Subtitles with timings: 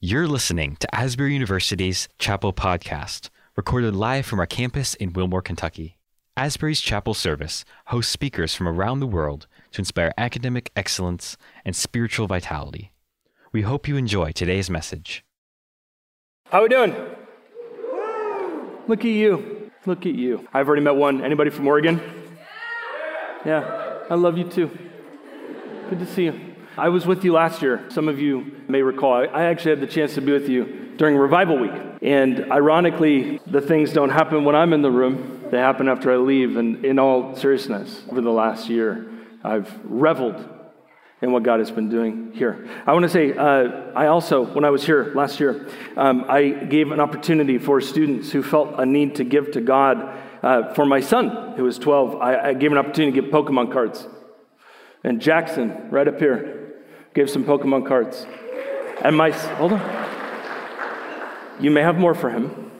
[0.00, 5.98] You're listening to Asbury University's Chapel Podcast, recorded live from our campus in Wilmore, Kentucky.
[6.36, 12.28] Asbury's Chapel Service hosts speakers from around the world to inspire academic excellence and spiritual
[12.28, 12.92] vitality.
[13.50, 15.24] We hope you enjoy today's message.
[16.52, 16.94] How we doing?
[18.86, 19.72] Look at you.
[19.84, 20.46] Look at you.
[20.54, 21.24] I've already met one.
[21.24, 22.00] Anybody from Oregon?
[23.44, 24.70] Yeah, I love you too.
[25.90, 26.47] Good to see you.
[26.78, 27.84] I was with you last year.
[27.88, 29.14] Some of you may recall.
[29.14, 31.72] I actually had the chance to be with you during Revival Week.
[32.02, 36.16] And ironically, the things don't happen when I'm in the room, they happen after I
[36.18, 36.56] leave.
[36.56, 39.10] And in all seriousness, over the last year,
[39.42, 40.48] I've reveled
[41.20, 42.68] in what God has been doing here.
[42.86, 46.50] I want to say, uh, I also, when I was here last year, um, I
[46.50, 50.16] gave an opportunity for students who felt a need to give to God.
[50.44, 53.72] Uh, for my son, who was 12, I, I gave an opportunity to give Pokemon
[53.72, 54.06] cards.
[55.02, 56.57] And Jackson, right up here,
[57.14, 58.26] gave some Pokemon cards.
[59.02, 60.08] And my, hold on.
[61.60, 62.70] You may have more for him,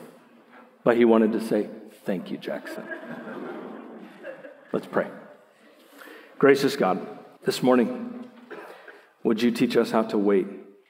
[0.84, 1.68] but he wanted to say,
[2.04, 2.84] Thank you, Jackson.
[4.72, 5.08] Let's pray.
[6.38, 7.06] Gracious God,
[7.44, 8.30] this morning,
[9.24, 10.46] would you teach us how to wait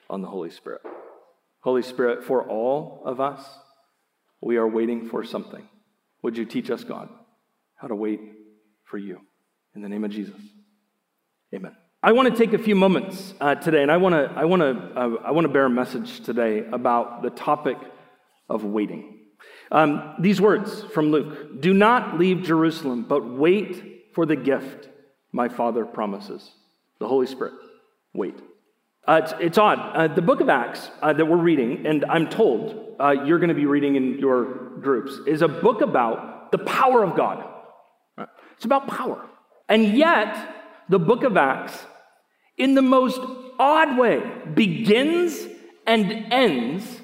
[0.09, 0.83] on the Holy Spirit?
[1.61, 3.45] Holy Spirit, for all of us,
[4.41, 5.69] we are waiting for something.
[6.23, 7.09] Would you teach us, God,
[7.77, 8.21] how to wait
[8.85, 9.21] for you?
[9.75, 10.41] In the name of Jesus,
[11.53, 11.75] amen.
[12.01, 14.63] I want to take a few moments uh, today, and I want to I want
[14.63, 17.77] to uh, I want to bear a message today about the topic
[18.49, 19.19] of waiting.
[19.73, 24.89] Um, these words from Luke: "Do not leave Jerusalem, but wait for the gift
[25.33, 26.49] my Father promises,
[27.01, 27.55] the Holy Spirit.
[28.15, 28.37] Wait."
[29.05, 29.81] Uh, it's, it's, odd.
[29.97, 33.49] Uh, the book of Acts uh, that we're reading, and I'm told uh, you're going
[33.49, 34.45] to be reading in your
[34.81, 37.45] groups, is a book about the power of God.
[38.55, 39.25] It's about power,
[39.69, 40.58] and yet
[40.89, 41.87] the book of Acts,
[42.57, 43.21] in the most
[43.59, 44.23] odd way,
[44.55, 45.47] begins
[45.87, 47.01] and ends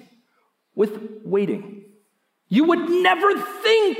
[0.74, 1.84] with waiting.
[2.48, 3.98] You would never think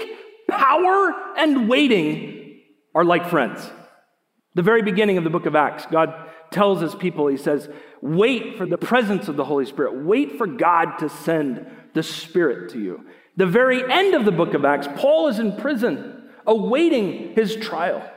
[0.49, 2.61] power and waiting
[2.95, 3.71] are like friends.
[4.55, 6.15] The very beginning of the book of Acts, God
[6.51, 7.69] tells his people, He says,
[8.01, 10.05] Wait for the presence of the Holy Spirit.
[10.05, 13.05] Wait for God to send the Spirit to you.
[13.37, 18.09] The very end of the book of Acts, Paul is in prison, awaiting his trial.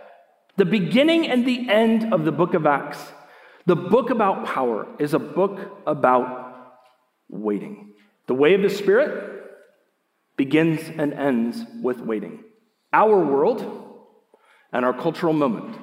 [0.57, 3.00] The beginning and the end of the book of Acts,
[3.68, 6.73] the book about power, is a book about
[7.29, 7.94] waiting.
[8.25, 9.44] The way of the Spirit
[10.35, 12.44] begins and ends with waiting.
[12.91, 13.62] Our world
[14.73, 15.78] and our cultural moment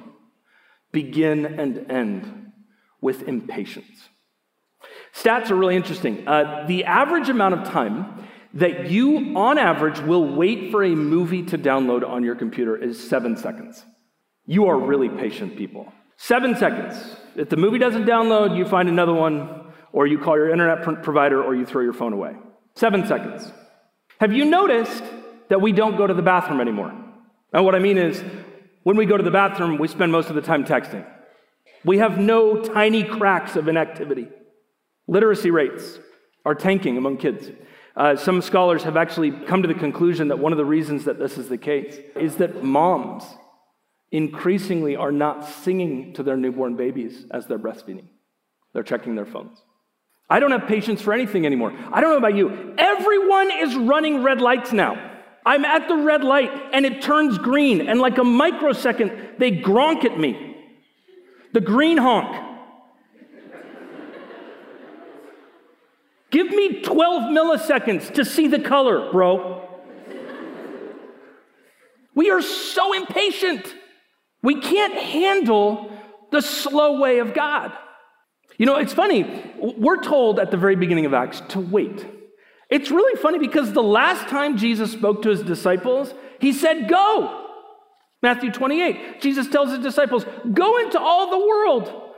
[0.90, 2.52] begin and end
[3.00, 4.08] with impatience.
[5.14, 6.26] Stats are really interesting.
[6.26, 11.44] Uh, the average amount of time that you, on average, will wait for a movie
[11.44, 13.84] to download on your computer is seven seconds.
[14.46, 15.92] You are really patient people.
[16.16, 17.16] Seven seconds.
[17.34, 21.42] If the movie doesn't download, you find another one, or you call your internet provider,
[21.42, 22.36] or you throw your phone away.
[22.74, 23.50] Seven seconds.
[24.20, 25.02] Have you noticed
[25.48, 26.94] that we don't go to the bathroom anymore?
[27.52, 28.22] And what I mean is,
[28.82, 31.06] when we go to the bathroom, we spend most of the time texting.
[31.84, 34.28] We have no tiny cracks of inactivity.
[35.06, 35.98] Literacy rates
[36.44, 37.50] are tanking among kids.
[37.96, 41.18] Uh, some scholars have actually come to the conclusion that one of the reasons that
[41.18, 43.24] this is the case is that moms
[44.14, 48.06] increasingly are not singing to their newborn babies as they're breastfeeding.
[48.72, 49.60] They're checking their phones.
[50.30, 51.72] I don't have patience for anything anymore.
[51.92, 52.74] I don't know about you.
[52.78, 55.12] Everyone is running red lights now.
[55.44, 60.04] I'm at the red light and it turns green, and like a microsecond, they gronk
[60.04, 60.58] at me.
[61.52, 62.42] The green honk.
[66.30, 69.68] Give me 12 milliseconds to see the color, bro.
[72.14, 73.74] We are so impatient.
[74.44, 75.90] We can't handle
[76.30, 77.72] the slow way of God.
[78.58, 79.42] You know, it's funny.
[79.58, 82.06] We're told at the very beginning of Acts to wait.
[82.68, 87.40] It's really funny because the last time Jesus spoke to his disciples, he said, Go.
[88.22, 89.22] Matthew 28.
[89.22, 92.12] Jesus tells his disciples, Go into all the world,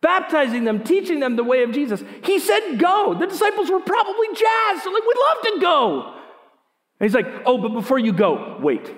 [0.00, 2.02] baptizing them, teaching them the way of Jesus.
[2.24, 3.14] He said, Go.
[3.18, 4.86] The disciples were probably jazzed.
[4.86, 6.14] They're like, We'd love to go.
[7.00, 8.90] And he's like, Oh, but before you go, wait.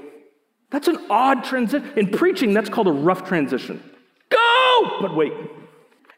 [0.70, 1.90] That's an odd transition.
[1.96, 3.82] In preaching, that's called a rough transition.
[4.28, 4.98] Go!
[5.00, 5.32] But wait.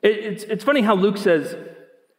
[0.03, 1.57] It, it's, it's funny how Luke says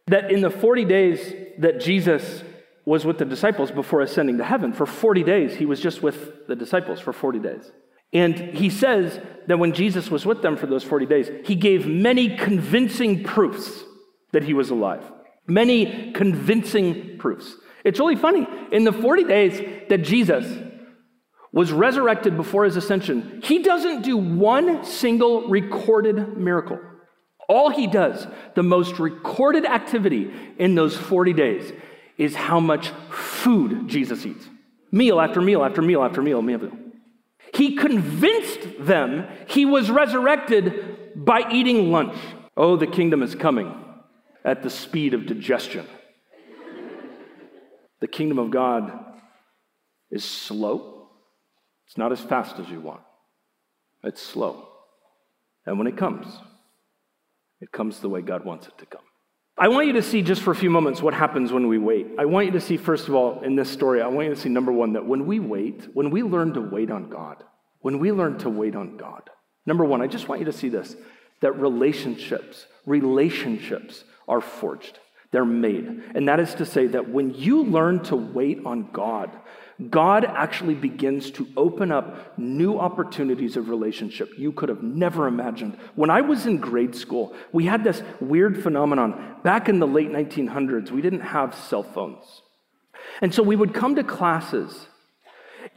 [0.08, 2.44] that in the 40 days that Jesus
[2.86, 6.48] was with the disciples before ascending to heaven, for 40 days, he was just with
[6.48, 7.72] the disciples for 40 days.
[8.14, 11.88] And he says that when Jesus was with them for those 40 days, he gave
[11.88, 13.84] many convincing proofs
[14.32, 15.04] that he was alive.
[15.48, 17.56] Many convincing proofs.
[17.84, 18.48] It's really funny.
[18.72, 20.46] In the 40 days that Jesus
[21.54, 26.80] was resurrected before his ascension, he doesn't do one single recorded miracle.
[27.50, 28.26] All he does,
[28.56, 31.74] the most recorded activity in those 40 days,
[32.18, 34.48] is how much food Jesus eats.
[34.92, 36.72] Meal after meal after meal after meal, meal.
[37.54, 42.16] He convinced them he was resurrected by eating lunch.
[42.56, 43.74] Oh, the kingdom is coming
[44.46, 45.86] at the speed of digestion.
[48.00, 48.92] the kingdom of God
[50.10, 51.01] is slow,
[51.92, 53.02] it's not as fast as you want,
[54.02, 54.66] it's slow.
[55.66, 56.26] And when it comes,
[57.60, 59.02] it comes the way God wants it to come.
[59.58, 62.08] I want you to see just for a few moments what happens when we wait.
[62.18, 64.40] I want you to see, first of all, in this story, I want you to
[64.40, 67.44] see number one, that when we wait, when we learn to wait on God,
[67.82, 69.30] when we learn to wait on God,
[69.66, 70.96] number one, I just want you to see this
[71.42, 74.98] that relationships, relationships are forged,
[75.34, 76.04] they're made.
[76.16, 79.30] And that is to say that when you learn to wait on God,
[79.90, 85.78] God actually begins to open up new opportunities of relationship you could have never imagined.
[85.96, 89.38] When I was in grade school, we had this weird phenomenon.
[89.44, 92.42] Back in the late 1900s, we didn't have cell phones.
[93.22, 94.88] And so we would come to classes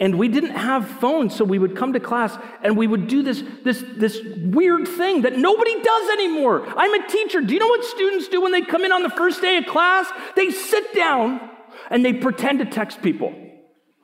[0.01, 3.23] and we didn't have phones, so we would come to class and we would do
[3.23, 6.67] this, this, this weird thing that nobody does anymore.
[6.77, 7.41] I'm a teacher.
[7.41, 9.67] Do you know what students do when they come in on the first day of
[9.67, 10.11] class?
[10.35, 11.49] They sit down
[11.91, 13.35] and they pretend to text people.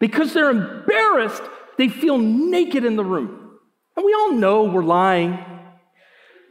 [0.01, 1.43] Because they're embarrassed,
[1.79, 3.59] they feel naked in the room.
[3.97, 5.39] And we all know we're lying.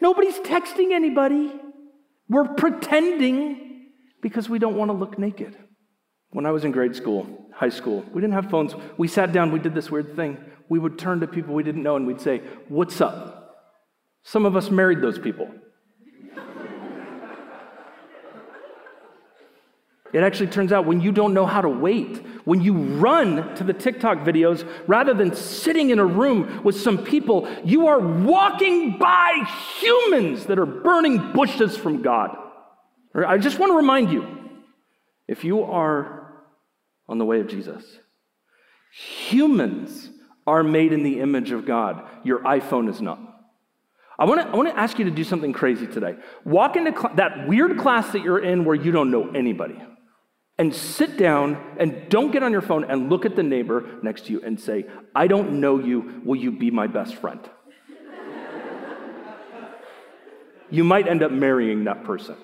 [0.01, 1.51] Nobody's texting anybody.
[2.29, 3.89] We're pretending
[4.21, 5.57] because we don't want to look naked.
[6.29, 8.75] When I was in grade school, high school, we didn't have phones.
[8.97, 10.37] We sat down, we did this weird thing.
[10.69, 13.39] We would turn to people we didn't know and we'd say, What's up?
[14.23, 15.49] Some of us married those people.
[20.11, 23.63] It actually turns out when you don't know how to wait, when you run to
[23.63, 28.97] the TikTok videos rather than sitting in a room with some people, you are walking
[28.97, 29.47] by
[29.79, 32.35] humans that are burning bushes from God.
[33.13, 34.27] I just want to remind you
[35.27, 36.43] if you are
[37.07, 37.83] on the way of Jesus,
[38.91, 40.09] humans
[40.47, 42.03] are made in the image of God.
[42.23, 43.19] Your iPhone is not.
[44.17, 46.15] I want to, I want to ask you to do something crazy today.
[46.43, 49.79] Walk into cl- that weird class that you're in where you don't know anybody
[50.59, 54.25] and sit down and don't get on your phone and look at the neighbor next
[54.25, 54.85] to you and say,
[55.15, 56.21] I don't know you.
[56.25, 57.39] Will you be my best friend?
[60.69, 62.35] you might end up marrying that person.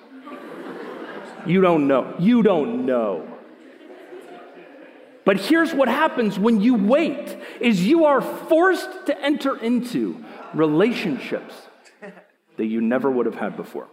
[1.44, 2.16] You don't know.
[2.18, 3.28] You don't know.
[5.26, 10.24] But here's what happens when you wait is you are forced to enter into
[10.54, 11.54] relationships
[12.56, 13.88] that you never would have had before.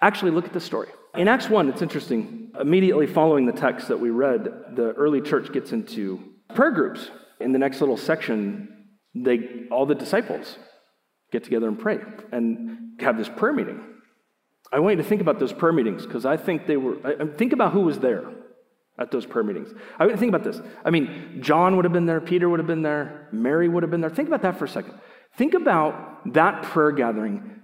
[0.00, 0.88] Actually, look at the story.
[1.16, 2.52] In Acts 1, it's interesting.
[2.60, 6.20] Immediately following the text that we read, the early church gets into
[6.54, 7.10] prayer groups.
[7.40, 10.58] In the next little section, they all the disciples
[11.32, 11.98] get together and pray
[12.32, 13.82] and have this prayer meeting.
[14.72, 17.26] I want you to think about those prayer meetings because I think they were, I,
[17.36, 18.24] think about who was there
[18.98, 19.72] at those prayer meetings.
[19.98, 20.60] I want to think about this.
[20.84, 23.90] I mean, John would have been there, Peter would have been there, Mary would have
[23.90, 24.10] been there.
[24.10, 24.94] Think about that for a second.
[25.36, 27.59] Think about that prayer gathering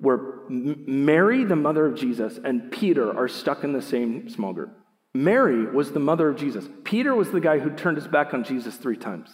[0.00, 4.76] where Mary, the mother of Jesus, and Peter are stuck in the same small group.
[5.14, 6.68] Mary was the mother of Jesus.
[6.84, 9.30] Peter was the guy who turned his back on Jesus three times.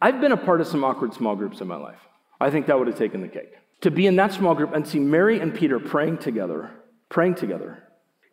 [0.00, 2.00] I've been a part of some awkward small groups in my life.
[2.40, 3.52] I think that would have taken the cake.
[3.80, 6.70] To be in that small group and see Mary and Peter praying together,
[7.08, 7.82] praying together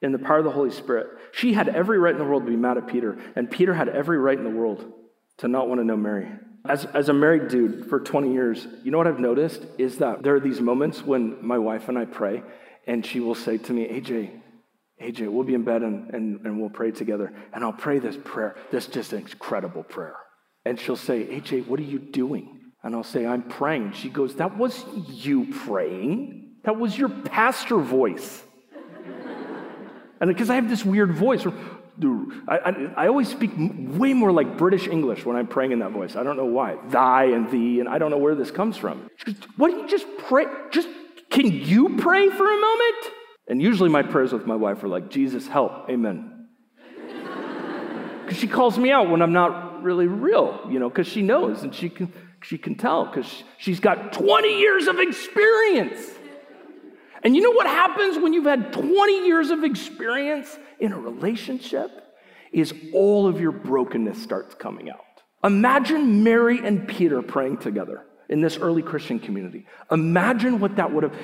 [0.02, 1.08] in the power of the Holy Spirit.
[1.32, 3.90] She had every right in the world to be mad at Peter, and Peter had
[3.90, 4.92] every right in the world
[5.38, 6.30] to not want to know Mary.
[6.68, 10.22] As, as a married dude for 20 years, you know what I've noticed is that
[10.22, 12.44] there are these moments when my wife and I pray,
[12.86, 14.42] and she will say to me, AJ,
[15.02, 17.34] AJ, we'll be in bed and, and, and we'll pray together.
[17.54, 20.16] And I'll pray this prayer, this just incredible prayer.
[20.66, 22.60] And she'll say, AJ, what are you doing?
[22.84, 23.94] And I'll say, I'm praying.
[23.94, 26.58] She goes, That was you praying.
[26.64, 28.44] That was your pastor voice.
[30.22, 31.46] and because I have this weird voice,
[32.48, 36.16] I, I, always speak way more like British English when I'm praying in that voice.
[36.16, 36.78] I don't know why.
[36.88, 39.10] Thy and thee, and I don't know where this comes from.
[39.58, 40.46] What do you just pray?
[40.72, 40.88] Just
[41.30, 43.14] can you pray for a moment?
[43.48, 46.48] And usually my prayers with my wife are like, Jesus, help, amen.
[48.24, 51.64] Because she calls me out when I'm not really real, you know, because she knows
[51.64, 56.00] and she can, she can tell because she's got 20 years of experience.
[57.24, 61.90] And you know what happens when you've had 20 years of experience in a relationship?
[62.52, 65.00] Is all of your brokenness starts coming out.
[65.42, 69.66] Imagine Mary and Peter praying together in this early Christian community.
[69.90, 71.16] Imagine what that would have.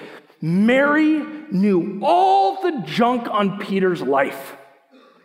[0.42, 4.56] Mary knew all the junk on Peter's life.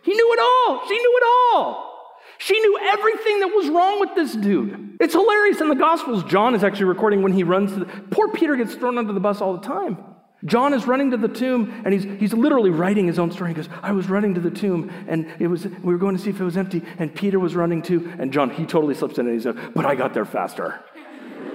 [0.03, 0.87] He knew it all.
[0.87, 1.23] She knew it
[1.55, 1.93] all.
[2.39, 4.97] She knew everything that was wrong with this dude.
[4.99, 6.23] It's hilarious in the Gospels.
[6.25, 7.85] John is actually recording when he runs to the.
[7.85, 9.97] Poor Peter gets thrown under the bus all the time.
[10.45, 13.51] John is running to the tomb and he's, he's literally writing his own story.
[13.51, 16.21] He goes, I was running to the tomb and it was, we were going to
[16.21, 18.13] see if it was empty and Peter was running too.
[18.19, 20.83] And John, he totally slips in and he said, but I got there faster.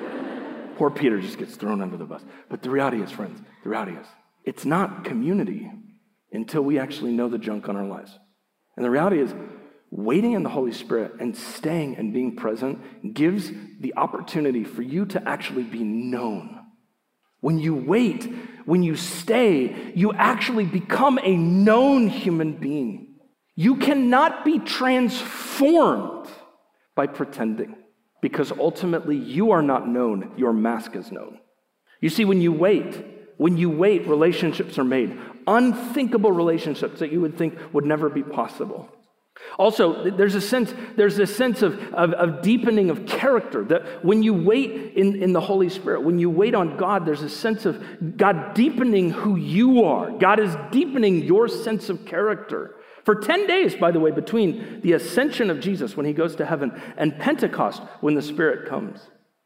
[0.77, 2.23] Poor Peter just gets thrown under the bus.
[2.49, 4.07] But the reality is, friends, the reality is,
[4.45, 5.71] it's not community
[6.33, 8.19] until we actually know the junk on our lives.
[8.77, 9.35] And the reality is,
[9.91, 15.07] waiting in the Holy Spirit and staying and being present gives the opportunity for you
[15.07, 16.58] to actually be known.
[17.41, 18.25] When you wait,
[18.65, 23.17] when you stay, you actually become a known human being.
[23.55, 26.29] You cannot be transformed
[26.95, 27.77] by pretending
[28.21, 31.39] because ultimately you are not known, your mask is known.
[32.01, 33.05] You see, when you wait,
[33.37, 35.19] when you wait, relationships are made.
[35.47, 38.93] Unthinkable relationships that you would think would never be possible.
[39.59, 44.23] Also, there's a sense, there's a sense of, of, of, deepening of character that when
[44.23, 47.67] you wait in, in the Holy Spirit, when you wait on God, there's a sense
[47.67, 50.13] of God deepening who you are.
[50.13, 52.77] God is deepening your sense of character.
[53.05, 56.47] For 10 days, by the way, between the ascension of Jesus when he goes to
[56.47, 59.01] heaven and Pentecost when the Spirit comes,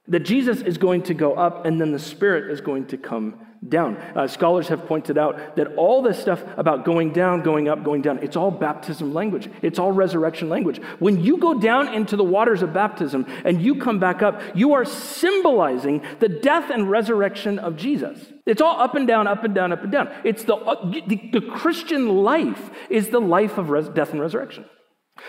[0.09, 3.47] that Jesus is going to go up and then the Spirit is going to come
[3.69, 3.97] down.
[3.97, 8.03] Uh, scholars have pointed out that all this stuff about going down, going up, going
[8.03, 9.49] down, it's all baptism language.
[9.63, 10.81] It's all resurrection language.
[10.99, 14.73] When you go down into the waters of baptism and you come back up, you
[14.73, 18.19] are symbolizing the death and resurrection of Jesus.
[18.47, 20.11] It's all up and down, up and down, up and down.
[20.25, 24.65] It's the, uh, the, the, Christian life is the life of res- death and resurrection.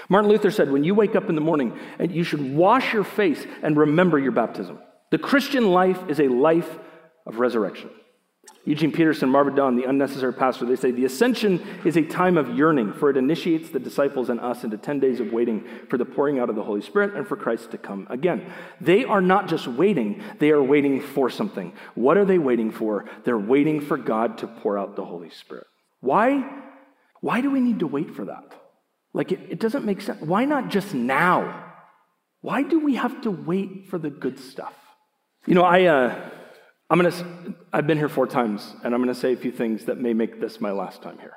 [0.10, 3.04] Martin Luther said, when you wake up in the morning, and you should wash your
[3.04, 4.80] face and remember your baptism.
[5.12, 6.80] The Christian life is a life
[7.28, 7.92] of resurrection.
[8.66, 12.56] Eugene Peterson, Marva Dawn, the unnecessary pastor, they say the ascension is a time of
[12.58, 16.06] yearning, for it initiates the disciples and us into 10 days of waiting for the
[16.06, 18.50] pouring out of the Holy Spirit and for Christ to come again.
[18.80, 21.74] They are not just waiting, they are waiting for something.
[21.96, 23.04] What are they waiting for?
[23.26, 25.68] They're waiting for God to pour out the Holy Spirit.
[26.00, 26.50] Why?
[27.20, 28.46] Why do we need to wait for that?
[29.12, 30.22] Like, it, it doesn't make sense.
[30.22, 31.66] Why not just now?
[32.40, 34.74] Why do we have to wait for the good stuff?
[35.46, 35.84] You know, I.
[35.84, 36.30] Uh,
[36.94, 39.52] I'm going to, I've been here four times, and I'm going to say a few
[39.52, 41.34] things that may make this my last time here.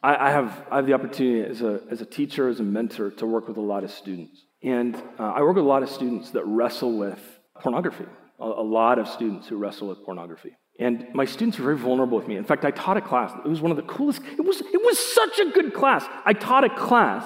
[0.00, 3.10] I, I have, I have the opportunity as a, as a teacher, as a mentor,
[3.10, 4.44] to work with a lot of students.
[4.62, 7.18] And uh, I work with a lot of students that wrestle with
[7.60, 8.04] pornography,
[8.38, 10.56] a, a lot of students who wrestle with pornography.
[10.78, 12.36] And my students are very vulnerable with me.
[12.36, 13.32] In fact, I taught a class.
[13.44, 14.22] It was one of the coolest.
[14.38, 16.04] It was, it was such a good class.
[16.24, 17.24] I taught a class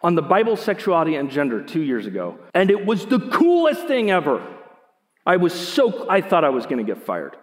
[0.00, 2.38] on the Bible, sexuality, and gender two years ago.
[2.54, 4.51] And it was the coolest thing ever.
[5.24, 7.36] I was so, I thought I was going to get fired.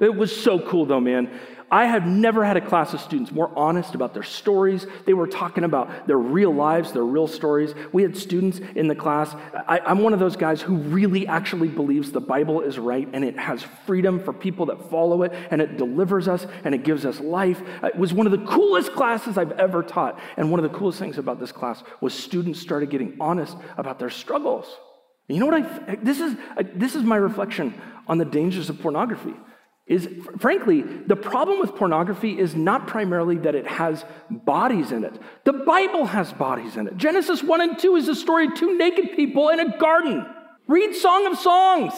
[0.00, 1.30] it was so cool though, man.
[1.70, 4.86] I have never had a class of students more honest about their stories.
[5.04, 7.74] They were talking about their real lives, their real stories.
[7.92, 9.34] We had students in the class.
[9.66, 13.22] I, am one of those guys who really actually believes the Bible is right and
[13.22, 17.04] it has freedom for people that follow it and it delivers us and it gives
[17.04, 17.60] us life.
[17.82, 20.18] It was one of the coolest classes I've ever taught.
[20.38, 23.98] And one of the coolest things about this class was students started getting honest about
[23.98, 24.74] their struggles.
[25.28, 26.36] You know what I, this is,
[26.74, 27.74] this is my reflection
[28.06, 29.34] on the dangers of pornography.
[29.86, 30.08] Is
[30.38, 35.18] frankly, the problem with pornography is not primarily that it has bodies in it.
[35.44, 36.96] The Bible has bodies in it.
[36.96, 40.26] Genesis 1 and 2 is a story of two naked people in a garden.
[40.66, 41.94] Read Song of Songs.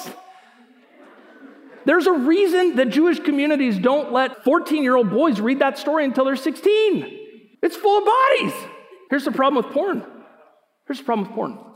[1.84, 6.04] There's a reason that Jewish communities don't let 14 year old boys read that story
[6.04, 7.18] until they're 16.
[7.62, 8.52] It's full of bodies.
[9.08, 10.04] Here's the problem with porn.
[10.87, 11.69] Here's the problem with porn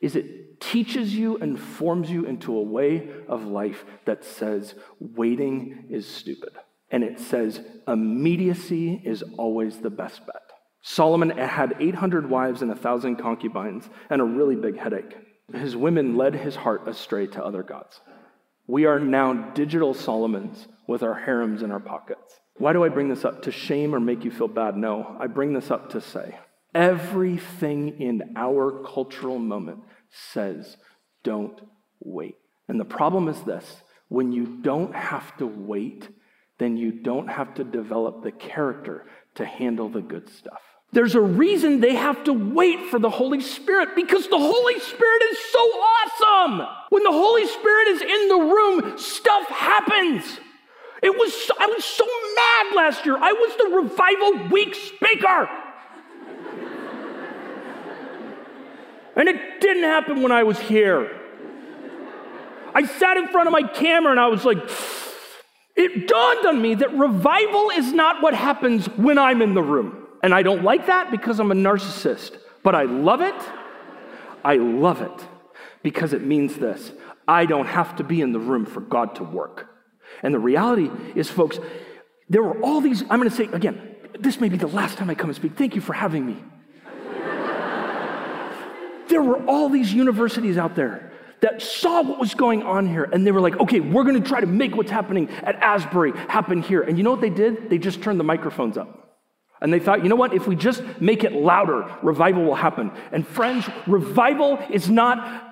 [0.00, 5.86] is it teaches you and forms you into a way of life that says waiting
[5.90, 6.52] is stupid.
[6.90, 10.36] And it says immediacy is always the best bet.
[10.82, 15.14] Solomon had 800 wives and 1,000 concubines and a really big headache.
[15.52, 18.00] His women led his heart astray to other gods.
[18.66, 22.40] We are now digital Solomons with our harems in our pockets.
[22.56, 23.42] Why do I bring this up?
[23.42, 24.76] To shame or make you feel bad?
[24.76, 26.38] No, I bring this up to say
[26.74, 29.80] everything in our cultural moment
[30.10, 30.76] says,
[31.22, 31.60] don't
[32.00, 32.36] wait.
[32.68, 36.08] And the problem is this when you don't have to wait,
[36.58, 40.60] then you don't have to develop the character to handle the good stuff.
[40.92, 45.22] There's a reason they have to wait for the Holy Spirit because the Holy Spirit
[45.30, 46.66] is so awesome.
[46.88, 50.40] When the Holy Spirit is in the room, stuff happens.
[51.02, 52.04] It was I was so
[52.36, 53.16] mad last year.
[53.16, 55.48] I was the revival week speaker.
[59.16, 61.10] And it didn't happen when I was here.
[62.74, 64.58] I sat in front of my camera and I was like,
[65.76, 70.06] it dawned on me that revival is not what happens when I'm in the room.
[70.22, 73.34] And I don't like that because I'm a narcissist, but I love it.
[74.44, 75.26] I love it
[75.82, 76.92] because it means this
[77.26, 79.68] I don't have to be in the room for God to work.
[80.22, 81.58] And the reality is, folks,
[82.28, 85.14] there were all these, I'm to say again, this may be the last time I
[85.14, 85.56] come and speak.
[85.56, 86.42] Thank you for having me.
[89.10, 93.26] There were all these universities out there that saw what was going on here and
[93.26, 96.82] they were like, okay, we're to try to make what's happening at Asbury happen here.
[96.82, 97.70] And you know what they did?
[97.70, 98.96] They just turned the microphones up.
[99.62, 100.32] And they thought, you know what?
[100.32, 102.90] If we just make it louder, revival will happen.
[103.12, 105.46] And friends, revival is not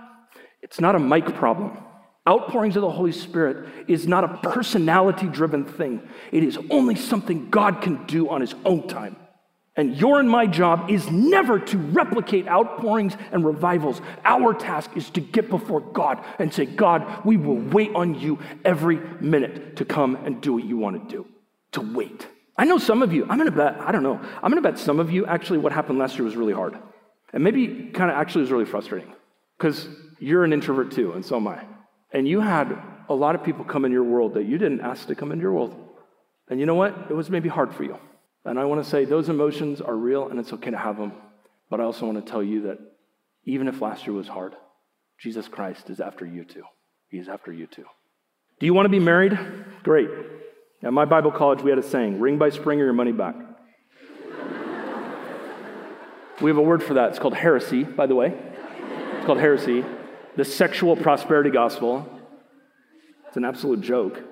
[0.61, 1.79] it's not a mic problem.
[2.27, 6.07] Outpourings of the Holy Spirit is not a personality driven thing.
[6.31, 9.17] It is only something God can do on his own time.
[9.79, 14.01] And your and my job is never to replicate outpourings and revivals.
[14.25, 18.41] Our task is to get before God and say, God, we will wait on you
[18.65, 21.27] every minute to come and do what you want to do,
[21.73, 22.27] to wait.
[22.57, 24.99] I know some of you, I'm to bet, I don't know, I'm to bet some
[24.99, 26.77] of you actually what happened last year was really hard.
[27.33, 29.15] And maybe kind of actually was really frustrating
[29.57, 29.87] because
[30.19, 31.65] you're an introvert too, and so am I.
[32.13, 32.77] And you had
[33.09, 35.43] a lot of people come in your world that you didn't ask to come into
[35.43, 35.77] your world.
[36.49, 37.07] And you know what?
[37.09, 37.97] It was maybe hard for you.
[38.49, 41.13] And I want to say those emotions are real and it's okay to have them.
[41.69, 42.79] But I also want to tell you that
[43.45, 44.55] even if last year was hard,
[45.19, 46.65] Jesus Christ is after you too.
[47.11, 47.85] He's after you too.
[48.59, 49.39] Do you want to be married?
[49.83, 50.09] Great.
[50.83, 53.35] At my Bible college, we had a saying ring by spring or your money back.
[56.41, 57.11] we have a word for that.
[57.11, 58.35] It's called heresy, by the way.
[59.17, 59.85] It's called heresy.
[60.37, 62.09] The sexual prosperity gospel.
[63.27, 64.23] It's an absolute joke.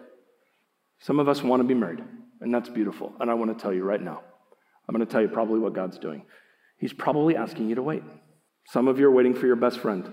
[1.01, 2.03] Some of us want to be married,
[2.41, 3.13] and that's beautiful.
[3.21, 4.23] And I want to tell you right now,
[4.89, 6.25] I'm going to tell you probably what God's doing.
[6.79, 8.03] He's probably asking you to wait.
[8.69, 10.13] Some of you are waiting for your best friend.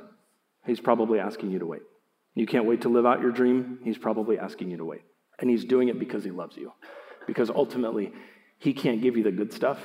[0.66, 1.82] He's probably asking you to wait.
[2.36, 3.80] You can't wait to live out your dream.
[3.84, 5.02] He's probably asking you to wait.
[5.40, 6.72] And he's doing it because he loves you.
[7.28, 8.14] Because ultimately,
[8.60, 9.80] he can't give you the good stuff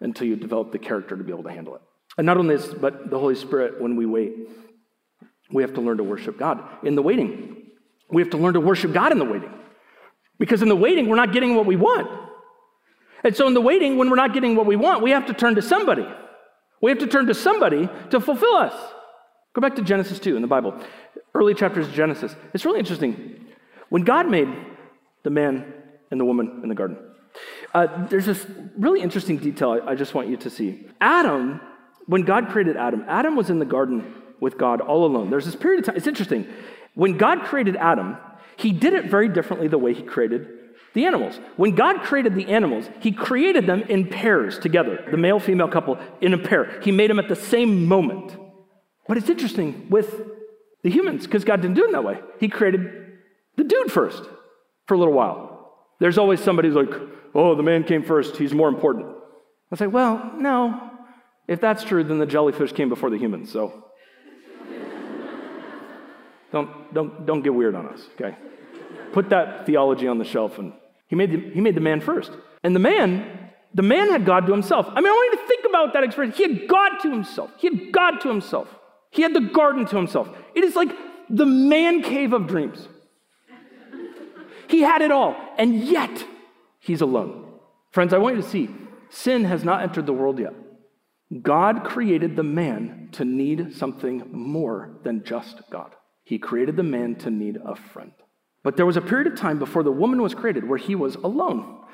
[0.00, 1.82] until you develop the character to be able to handle it.
[2.18, 4.32] And not only this, but the Holy Spirit, when we wait,
[5.50, 7.70] we have to learn to worship God in the waiting.
[8.10, 9.52] We have to learn to worship God in the waiting.
[10.42, 12.10] Because in the waiting, we're not getting what we want.
[13.22, 15.34] And so in the waiting, when we're not getting what we want, we have to
[15.34, 16.04] turn to somebody.
[16.80, 18.74] We have to turn to somebody to fulfill us.
[19.52, 20.74] Go back to Genesis 2 in the Bible,
[21.32, 22.34] early chapters of Genesis.
[22.54, 23.46] It's really interesting.
[23.88, 24.48] When God made
[25.22, 25.72] the man
[26.10, 26.98] and the woman in the garden.
[27.72, 28.44] Uh, there's this
[28.76, 30.88] really interesting detail I, I just want you to see.
[31.00, 31.60] Adam,
[32.06, 35.30] when God created Adam, Adam was in the garden with God all alone.
[35.30, 36.48] There's this period of time, it's interesting.
[36.94, 38.16] When God created Adam,
[38.56, 40.46] he did it very differently the way he created
[40.94, 41.40] the animals.
[41.56, 45.98] When God created the animals, he created them in pairs together, the male female couple
[46.20, 46.80] in a pair.
[46.82, 48.36] He made them at the same moment.
[49.08, 50.20] But it's interesting with
[50.82, 52.20] the humans, because God didn't do it that way.
[52.40, 52.90] He created
[53.56, 54.22] the dude first
[54.86, 55.76] for a little while.
[56.00, 57.00] There's always somebody who's like,
[57.34, 59.06] oh, the man came first, he's more important.
[59.70, 60.90] I say, well, no.
[61.48, 63.84] If that's true, then the jellyfish came before the humans, so
[66.52, 68.36] don't, don't, don't get weird on us, okay?
[69.12, 70.72] Put that theology on the shelf and
[71.08, 72.30] he made the, he made the man first.
[72.62, 74.86] And the man, the man had God to himself.
[74.88, 76.36] I mean, I want you to think about that experience.
[76.36, 77.50] He had God to himself.
[77.58, 78.68] He had God to himself.
[79.10, 80.28] He had the garden to himself.
[80.54, 80.90] It is like
[81.28, 82.88] the man cave of dreams.
[84.68, 86.24] He had it all, and yet
[86.80, 87.44] he's alone.
[87.90, 88.70] Friends, I want you to see
[89.10, 90.54] sin has not entered the world yet.
[91.42, 95.94] God created the man to need something more than just God.
[96.32, 98.12] He created the man to need a friend.
[98.64, 101.14] But there was a period of time before the woman was created where he was
[101.16, 101.84] alone.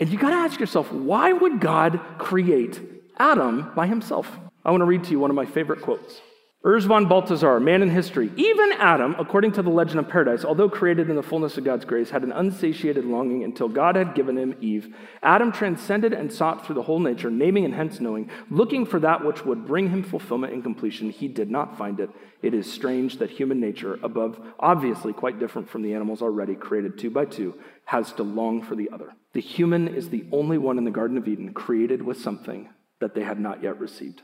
[0.00, 2.80] And you got to ask yourself, why would God create
[3.18, 4.34] Adam by himself?
[4.64, 6.22] I want to read to you one of my favorite quotes.
[6.66, 8.32] Urs von Balthasar, man in history.
[8.34, 11.84] Even Adam, according to the legend of paradise, although created in the fullness of God's
[11.84, 14.92] grace, had an unsatiated longing until God had given him Eve.
[15.22, 19.24] Adam transcended and sought through the whole nature, naming and hence knowing, looking for that
[19.24, 21.08] which would bring him fulfillment and completion.
[21.08, 22.10] He did not find it.
[22.42, 26.98] It is strange that human nature, above, obviously quite different from the animals already created
[26.98, 29.12] two by two, has to long for the other.
[29.34, 33.14] The human is the only one in the Garden of Eden created with something that
[33.14, 34.22] they had not yet received.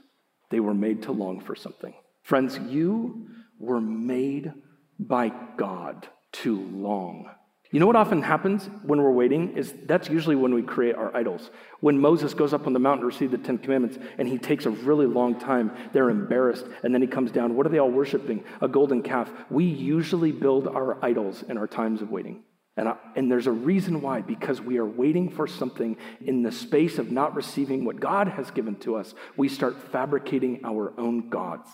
[0.50, 1.94] They were made to long for something.
[2.22, 4.52] Friends, you were made
[4.98, 7.28] by God to long.
[7.72, 11.14] You know what often happens when we're waiting is that's usually when we create our
[11.16, 11.50] idols.
[11.80, 14.66] When Moses goes up on the mountain to receive the Ten Commandments and he takes
[14.66, 17.56] a really long time, they're embarrassed, and then he comes down.
[17.56, 18.44] What are they all worshiping?
[18.60, 19.30] A golden calf.
[19.48, 22.42] We usually build our idols in our times of waiting.
[22.76, 26.52] And, I, and there's a reason why, because we are waiting for something in the
[26.52, 29.14] space of not receiving what God has given to us.
[29.38, 31.70] We start fabricating our own gods.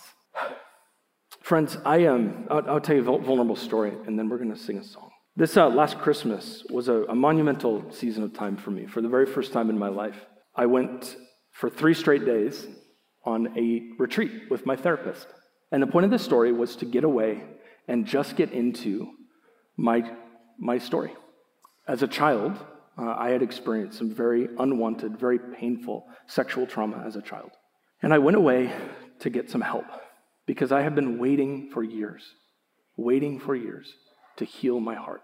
[1.41, 4.59] Friends, I um, I'll, I'll, tell you a vulnerable story, and then we're going to
[4.59, 5.09] sing a song.
[5.35, 8.85] This uh, last Christmas was a, a monumental season of time for me.
[8.85, 10.25] For the very first time in my life,
[10.55, 11.15] I went
[11.51, 12.67] for three straight days
[13.23, 15.27] on a retreat with my therapist.
[15.71, 17.43] And the point of this story was to get away
[17.87, 19.09] and just get into
[19.77, 20.11] my,
[20.59, 21.13] my story.
[21.87, 22.59] As a child,
[22.97, 27.51] uh, I had experienced some very unwanted, very painful sexual trauma as a child.
[28.01, 28.71] And I went away
[29.19, 29.85] to get some help
[30.49, 32.23] because I have been waiting for years,
[32.97, 33.93] waiting for years
[34.37, 35.21] to heal my heart.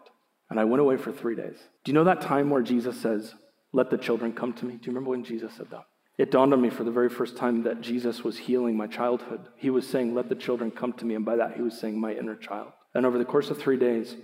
[0.51, 1.57] And I went away for three days.
[1.83, 3.33] Do you know that time where Jesus says,
[3.73, 4.75] Let the children come to me?
[4.75, 5.85] Do you remember when Jesus said that?
[6.19, 9.39] It dawned on me for the very first time that Jesus was healing my childhood.
[9.55, 11.15] He was saying, Let the children come to me.
[11.15, 12.73] And by that, he was saying, My inner child.
[12.93, 14.15] And over the course of three days,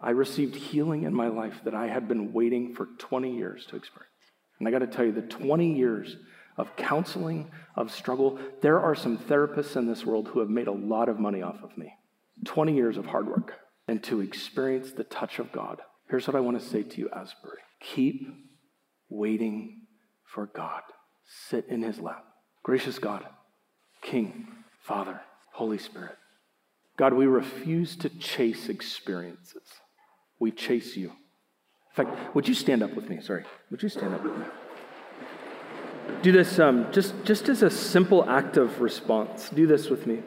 [0.00, 3.76] I received healing in my life that I had been waiting for 20 years to
[3.76, 4.10] experience.
[4.58, 6.16] And I got to tell you, the 20 years
[6.56, 10.72] of counseling, of struggle, there are some therapists in this world who have made a
[10.72, 11.92] lot of money off of me.
[12.44, 13.54] 20 years of hard work.
[13.88, 15.80] And to experience the touch of God.
[16.08, 18.26] Here's what I want to say to you, Asbury keep
[19.08, 19.82] waiting
[20.24, 20.82] for God.
[21.48, 22.24] Sit in his lap.
[22.62, 23.24] Gracious God,
[24.02, 24.48] King,
[24.82, 25.20] Father,
[25.52, 26.16] Holy Spirit.
[26.96, 29.62] God, we refuse to chase experiences.
[30.38, 31.08] We chase you.
[31.08, 33.20] In fact, would you stand up with me?
[33.20, 33.44] Sorry.
[33.70, 34.44] Would you stand up with me?
[36.22, 39.50] Do this um, just, just as a simple act of response.
[39.50, 40.22] Do this with me.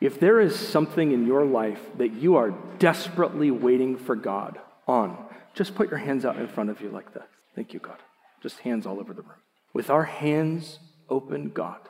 [0.00, 5.16] If there is something in your life that you are desperately waiting for God on,
[5.54, 7.24] just put your hands out in front of you like this.
[7.54, 7.98] Thank you, God.
[8.42, 9.40] Just hands all over the room.
[9.72, 11.80] With our hands open, God,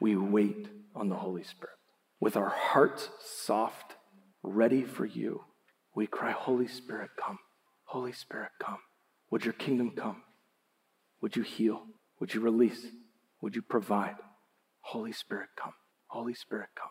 [0.00, 1.76] we wait on the Holy Spirit.
[2.20, 3.94] With our hearts soft,
[4.42, 5.44] ready for you,
[5.94, 7.38] we cry, Holy Spirit, come.
[7.84, 8.78] Holy Spirit, come.
[9.30, 10.22] Would your kingdom come?
[11.20, 11.82] Would you heal?
[12.20, 12.86] Would you release?
[13.40, 14.16] Would you provide?
[14.80, 15.74] Holy Spirit, come.
[16.08, 16.90] Holy Spirit, come.